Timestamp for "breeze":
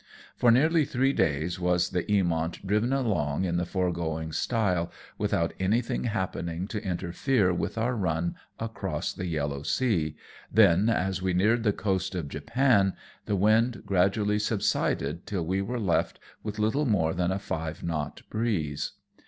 18.31-18.93